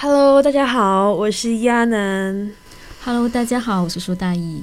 [0.00, 2.52] Hello，大家好，我是亚楠。
[3.02, 4.62] Hello，大家好，我是苏大义。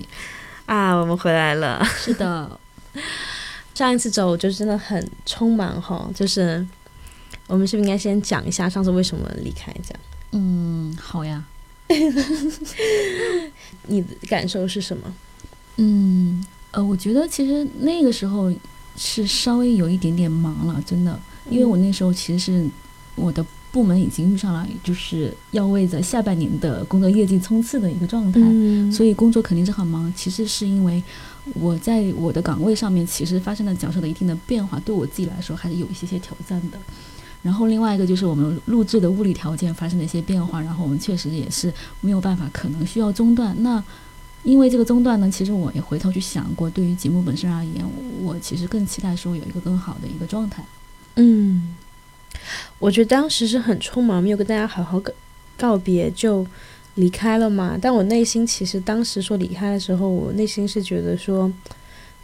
[0.65, 1.83] 啊，我们回来了。
[1.83, 2.57] 是的，
[3.75, 6.65] 上一次走就真的很匆忙哈，就是
[7.47, 9.73] 我们是不是应该先讲一下上次为什么离开？
[9.85, 9.99] 这样，
[10.31, 11.43] 嗯，好呀。
[13.87, 15.13] 你的感受是什么？
[15.75, 18.49] 嗯，呃，我觉得其实那个时候
[18.95, 22.65] 是稍微有一点点忙了，真的，因为我那时候其实是
[23.15, 23.45] 我的
[23.75, 30.11] 部门已经遇上了就是要为着下半年的工作业绩冲刺的一个状态，嗯所以工作肯定是很忙。
[30.15, 31.03] 其实是因为
[31.55, 36.77] 我在我的岗位上面其实发生了角色的一定的变化，对我自己来说还是有一些些挑战的。
[37.43, 43.53] 然后另外一个就是我们录制的物理条件发生了一些变化，然后我们确实也是没有办法，可能需要中断。
[43.61, 43.83] 那
[44.43, 47.85] 因为这个中断呢，其实我也回头去想过，对于节目本身而言，
[48.23, 50.63] 我其实更期待说有一个更好的一个状态。
[51.17, 51.75] 嗯，
[52.79, 55.11] 我觉得当时是很匆忙，没有跟大家好好告
[55.57, 56.45] 告别就
[56.95, 57.77] 离开了嘛。
[57.81, 61.51] 但我内心其实当时说离开的时候，我内心是觉得说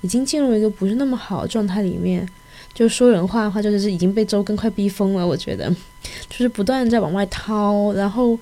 [0.02, 2.28] 已经进入一个不是那么好的状态里面。
[2.74, 5.28] 就说人话的话，就是已经被周更快逼疯了。
[5.28, 5.70] 我觉得，
[6.30, 8.40] 就是不断在往外掏，然后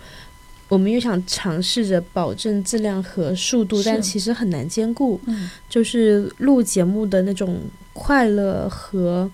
[0.67, 5.19] 我们又想尝试着保证质量和速度，但其实很难兼顾。
[5.25, 7.59] 嗯，就是录节目的那种
[7.91, 9.27] 快乐和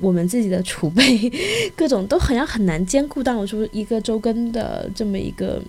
[0.00, 1.30] 我们自己的储备，
[1.76, 5.62] 各种都好像很难兼顾到说一个周更的这么一个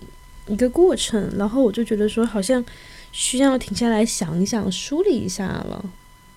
[0.48, 1.32] 一个过程。
[1.38, 2.64] 然后我就觉得说，好像
[3.12, 5.84] 需要停下来想一想，梳理一下了。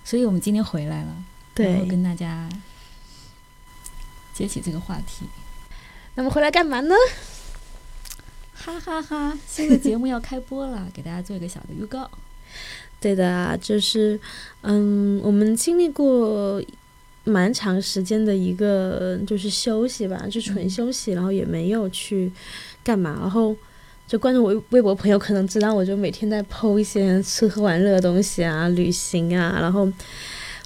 [0.05, 1.17] 所以我们今天回来了，
[1.55, 2.48] 然后对，跟大家
[4.34, 5.25] 接起这个话题。
[6.17, 6.95] 那么回来干嘛呢？
[8.53, 12.11] 哈哈哈新的节目要开播了， 给大家做一个小的预告。
[13.00, 14.19] 对的啊，就是
[14.62, 16.62] 嗯，我们经历过
[17.25, 22.31] 蛮长时间的一个就是休息吧，就纯嗯休息，然后也没有去
[22.83, 23.56] 干嘛，然后
[24.06, 29.82] 就关注我微微博朋友可能知道，我就每天在剖一些吃喝玩乐的东西啊，旅行啊，然后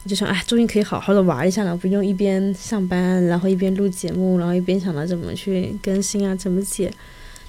[0.04, 6.92] 我就想，哎，终于可以好好的玩一下了，不用一边上班，然后一边录节目，然后一边想着怎么去更新啊，怎么解。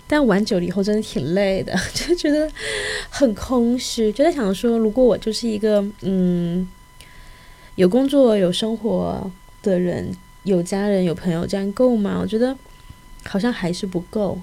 [0.08, 2.50] 但玩久了以后真的挺累的， 就觉得
[3.12, 6.68] 很空虚，就在想说，如果我就是一个嗯
[7.80, 9.32] 有工作有生活
[9.64, 10.14] 的人，
[10.44, 12.20] 有家人有朋友，这样够吗？
[12.22, 12.54] 我觉得
[13.24, 14.38] 好像还是不够。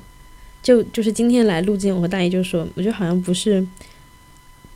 [0.63, 3.61] 就就是今天来录节目，我和大姨就说，我觉得好像不是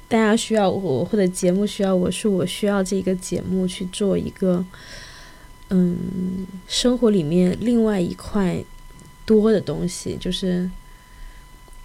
[0.09, 4.63] 大家需要我，或者节目需要我，是我需要这个节目去做一个
[5.71, 8.63] 嗯生活里面另外一块
[9.25, 10.71] 多的东西，就是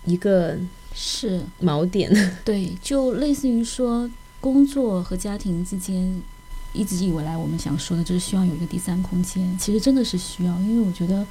[0.03, 0.58] 一个
[0.94, 2.14] 是锚点。
[2.44, 6.22] 对，就类似于说工作和家庭之间，
[6.75, 11.25] 一直以来我们想说的就是需要有一个第三空间，其实真的是需要，因为我觉得，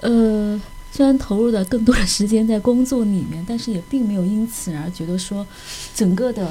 [0.00, 0.60] 呃。
[0.94, 5.46] 虽然投入的更多的时间在工作里面，但是也并没有因此而觉得说，
[5.94, 6.46] 整个的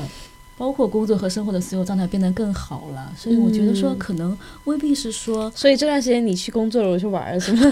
[0.57, 3.13] 包括工作和生活的所有状态变得更好了。
[3.15, 7.61] 所以我觉得说，嗯可能未必是说，所以这段时间你去工作了，我去玩了，是吗？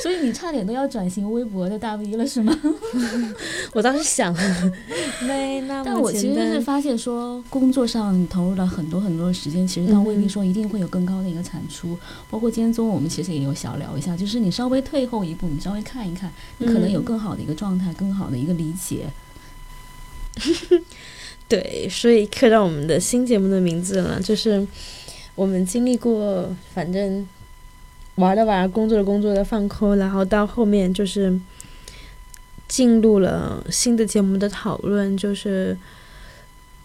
[0.02, 2.56] 所以你差点都要转型微博的大 V 了，是吗？
[3.72, 4.34] 我当时想，
[5.26, 11.98] 没那么但我其实是发现说，工作上投入了很多很多的时间，其实倒未必说一定会有更高的一个产出。
[12.30, 19.06] 包括今天中午我们其实也有小聊一下，就是你稍微退后一步，你稍微看一看，你可能有嗯更好的一个状态，更好的一个理解。
[21.48, 24.66] 对，所以刻到我们的新节目的名字了，就是
[25.34, 27.26] 我们经历过，反正
[28.16, 31.40] 玩的玩，工作的工作的放空，然后到后面就是
[32.68, 35.76] 进入了新的节目的讨论，就是。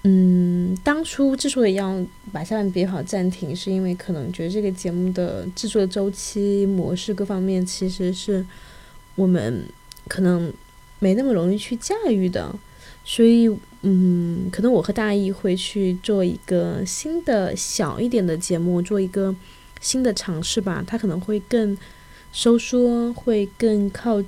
[0.07, 1.99] 嗯，当初之所以要
[2.31, 8.45] 把下半别跑暂停，是因为可能觉得这个节目的制作周期、模式各方面，其实是
[9.15, 9.65] 我们
[10.07, 10.53] 可能
[10.99, 12.53] 没那么容易去驾驭的，
[13.03, 13.49] 所以
[13.81, 19.35] 嗯，可能我和大义会去做一个新的小一点的节目，做一个
[19.85, 20.83] 新的尝试吧。
[20.87, 21.77] 它可能会更
[22.33, 24.23] 收缩，会更靠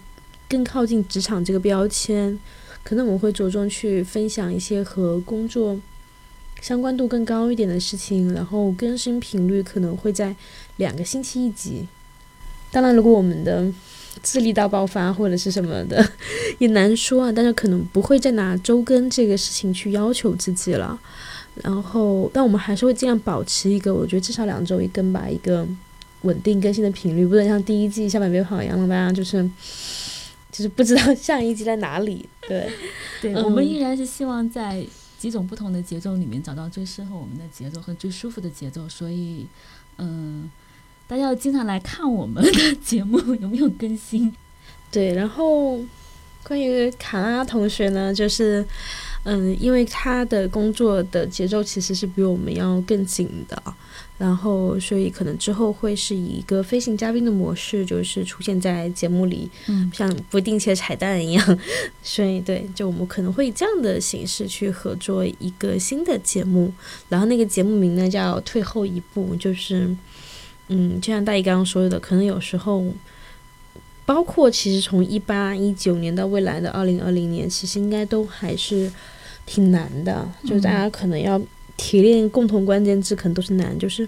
[0.47, 2.37] 更靠近职场这个标签。
[2.83, 5.77] 可能我们会着重去分享一些和工作
[6.61, 10.35] 相关度更高一点的事情，然后更新频率可能会在
[10.75, 11.87] 两个星期一集。
[12.71, 13.65] 当然，如果我们的
[14.21, 16.11] 自力到爆发或者是什么的，
[16.59, 17.31] 也难说啊。
[17.31, 20.99] 但是可能不会再拿周更这个事情去要求自己了。
[21.63, 25.67] 然后，但我们还是会尽量保持一个，我觉得至少两周一更吧，一个
[26.21, 29.43] 稳定更新的频率，不能像第一季下半别跑一样，让大家就是
[30.51, 32.27] 就是不知道下一季在哪里。
[32.47, 32.69] 对，
[33.21, 34.85] 对、嗯我们依然是希望在
[35.19, 39.45] 几种不同的节奏里面找到最适合我们的节奏和最舒服的节奏，所以，
[39.97, 40.49] 嗯、
[41.07, 44.33] 大家要经常来看我们的节目有没有更新。
[44.89, 45.79] 对，然后
[46.43, 48.65] 关于卡拉同学呢，就是
[49.29, 53.61] 嗯，因为他的工作的节奏其实是比我们要更紧的，
[54.17, 61.59] 然后所以可能之后会是以一个飞行嘉宾的模式，就是出现在节目里，嗯像不定期的彩蛋一样。
[62.01, 66.71] 所以对，就我们可能会以这样的形式去合作一个新的节目，
[67.09, 69.93] 然后那个节目名呢叫《退后一步》，就是
[70.69, 72.85] 嗯，就像大姨刚刚说的，可能有时候。
[74.07, 78.89] 包括其实从一八一九年到未来的二零二零年，其实应该都还是
[79.47, 80.29] 挺难的。
[80.43, 81.41] 就是大家可能要
[81.75, 83.75] 提炼共同关键字，可能都是难。
[83.79, 84.07] 就是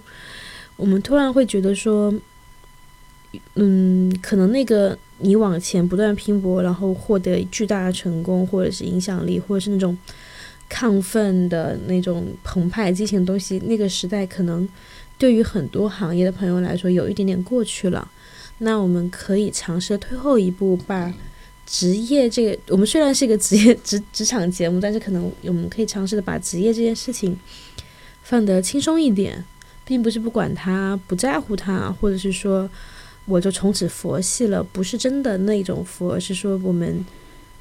[0.75, 2.13] 我们突然会觉得说，
[3.55, 9.97] 嗯，可能那个你往前不断拼搏，然后获得巨大的成功，或者是影响力，或者是那种
[10.69, 14.67] 亢奋的那种澎湃激情的东西，那个时代可能
[15.17, 18.09] 对于很多行业的朋友来说，有一点点过去了。
[18.59, 21.13] 那我们可以尝试退后一步，把
[21.69, 27.37] 职业这个，我们虽然是一个职业职职场节目，但是可能我们可以尝试的把职业这件事情
[28.23, 29.45] 放得轻松一点，
[29.85, 32.67] 并不是不管他、不在乎他，或者是说
[33.25, 37.05] 我就从此佛系了，不是真的那种佛，而是说我们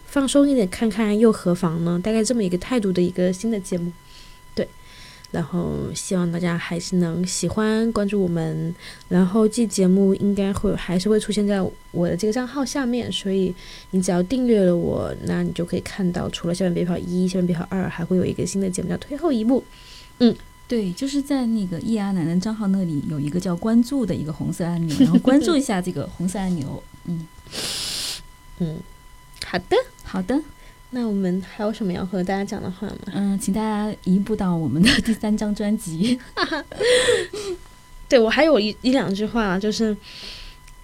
[0.07, 2.01] 放松一点，看看又何妨呢？
[2.03, 3.93] 大概这么一个态度的一个新的节目。
[5.31, 8.75] 然后希望大家还是能喜欢关注我们，
[9.09, 11.61] 然后这节目应该会还是会出现在
[11.91, 13.55] 我的这个账号下面，所以
[13.91, 19.63] 你只要订阅了我，那你就可以看到，除了校园别跑一、校园别跑二，还会有一个新的节目叫退后一步。
[20.19, 20.35] 嗯
[20.67, 26.83] 对，就是在那个易阿奶奶账号那里有一个叫关注的一个红色按钮，然后关注一下这个红色按钮。
[27.07, 27.27] 嗯
[28.59, 28.79] 嗯，
[29.47, 30.39] 好的，好的，
[30.91, 32.97] 那我们还有什么要和大家讲的话吗？
[33.13, 36.19] 嗯，请大家移步到我们的第三张专辑。
[38.09, 39.95] 对我还有一一两句话啊，就是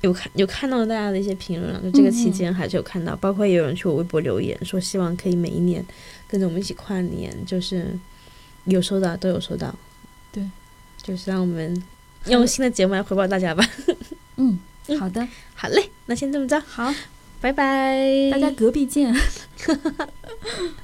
[0.03, 5.83] 有看有看到大家的一些评论了，就这个期间还是有看到，包括也有人去我微博留言说希望可以每一年
[6.29, 7.99] 跟着我们一起跨年，就是
[8.65, 9.75] 有收到都有收到，
[10.31, 10.47] 对，
[11.03, 11.83] 就是让我们
[12.27, 13.67] 用新的节目来回报大家吧。
[14.37, 14.59] 嗯，
[14.89, 14.99] 嗯。
[15.01, 16.93] 好的，好嘞，那先这么着，好，
[17.45, 19.15] 拜拜，大家隔壁见。